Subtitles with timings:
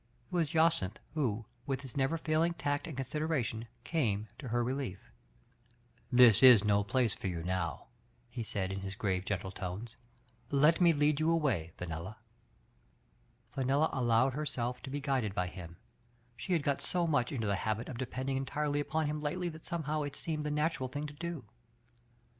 [0.25, 5.11] It was Jacyntb who, with his never failing tact itnd co^j^^i^bn, came to her relief.
[6.11, 7.87] "This is no l^Uce for yQ^ niow," be s^^ i^^ |^ Digitized by Google
[8.81, 8.95] F, ANSTEY.
[8.97, 9.97] 3^9 grave, gentle tones.
[10.49, 12.17] "Let me lead you away, Fenella."
[13.51, 15.77] Fenella allowed herself to be guided by him;
[16.35, 19.67] she had got so much into the habit of depending entirely upon him lately that
[19.67, 21.43] somehow it seemed the natural thing to do.